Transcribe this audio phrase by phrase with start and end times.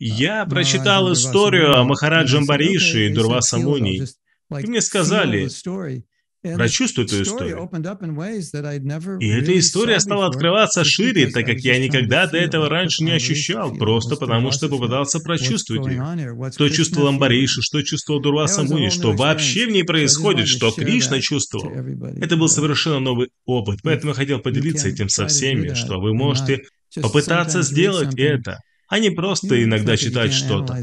[0.00, 4.02] Я прочитал историю о Махараджа Амбарише и Дурваса Муни.
[4.50, 5.48] И мне сказали,
[6.54, 7.68] прочувствуй эту историю.
[9.20, 13.74] И эта история стала открываться шире, так как я никогда до этого раньше не ощущал,
[13.74, 16.50] просто потому что попытался прочувствовать ее.
[16.52, 21.72] Что чувствовал Амбариши, что чувствовал Дурваса Муни, что вообще в ней происходит, что Кришна чувствовал.
[22.20, 26.62] Это был совершенно новый опыт, поэтому я хотел поделиться этим со всеми, что вы можете
[26.94, 28.58] попытаться сделать это
[28.88, 30.80] а не просто иногда читать что-то.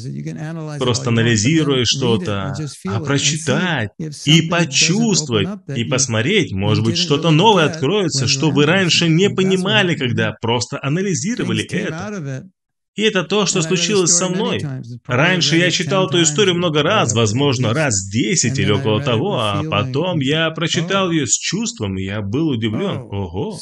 [0.80, 3.90] Просто анализируя что-то, а прочитать
[4.26, 10.34] и почувствовать, и посмотреть, может быть, что-то новое откроется, что вы раньше не понимали, когда
[10.40, 12.48] просто анализировали это.
[12.96, 14.64] И это то, что случилось со мной.
[15.06, 20.20] Раньше я читал эту историю много раз, возможно, раз десять или около того, а потом
[20.22, 23.00] я прочитал ее с чувством, и я был удивлен.
[23.10, 23.60] Ого.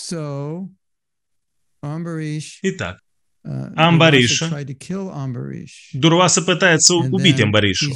[2.64, 2.98] Итак,
[3.46, 4.46] Uh, Амбариша.
[5.94, 7.92] Дурваса пытается убить Амбаришу.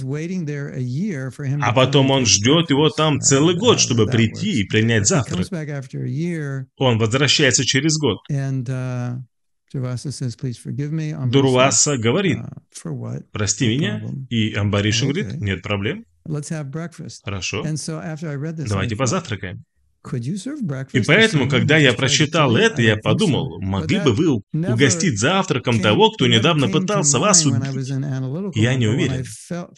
[1.61, 5.39] А потом он ждет его там целый год, чтобы прийти и принять завтрак.
[6.75, 8.17] Он возвращается через год.
[8.29, 9.21] Uh,
[11.31, 16.03] Дурваса говорит, uh, прости меня, и Амбариша говорит, нет проблем.
[17.23, 17.63] Хорошо.
[18.67, 19.63] Давайте позавтракаем.
[20.93, 26.27] И поэтому, когда я прочитал это, я подумал, могли бы вы угостить завтраком того, кто
[26.27, 27.87] недавно пытался вас убить?
[28.55, 29.25] Я не уверен.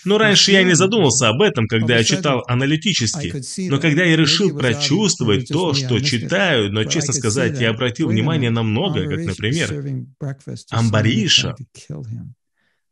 [0.05, 3.33] Но раньше я не задумывался об этом, когда я читал аналитически.
[3.69, 8.63] Но когда я решил прочувствовать то, что читаю, но, честно сказать, я обратил внимание на
[8.63, 10.05] многое, как, например,
[10.71, 11.55] Амбариша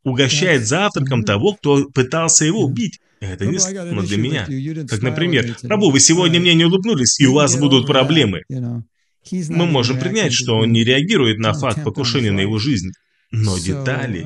[0.04, 3.00] угощает завтраком того, кто пытался его убить.
[3.20, 4.86] Это неслышно для меня.
[4.88, 8.44] Как, например, «Рабу, вы сегодня мне не улыбнулись, и у вас будут проблемы».
[8.50, 12.92] Мы можем принять, что он не реагирует на факт покушения на его жизнь.
[13.30, 14.26] Но детали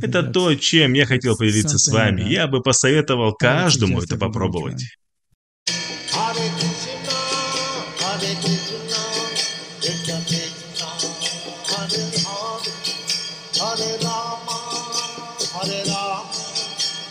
[0.02, 2.22] –это то, чем я хотел поделиться с вами.
[2.22, 4.82] Я бы посоветовал каждому это попробовать.
[13.58, 14.67] Hare Rama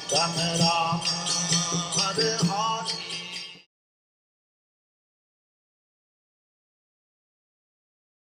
[0.10, 1.02] Ram Ram
[1.98, 2.47] Ram Ram